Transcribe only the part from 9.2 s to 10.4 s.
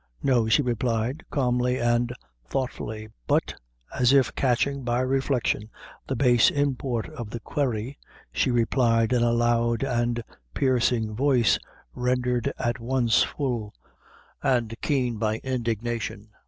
a loud and